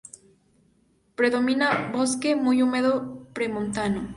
[1.13, 4.09] Predomina bosque muy húmedo premontano.